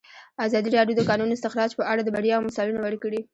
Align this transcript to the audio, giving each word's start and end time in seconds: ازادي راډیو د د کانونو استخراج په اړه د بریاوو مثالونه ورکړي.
ازادي 0.45 0.69
راډیو 0.77 0.97
د 0.97 0.99
د 1.05 1.07
کانونو 1.09 1.35
استخراج 1.37 1.71
په 1.79 1.83
اړه 1.91 2.01
د 2.03 2.09
بریاوو 2.15 2.47
مثالونه 2.47 2.79
ورکړي. 2.83 3.21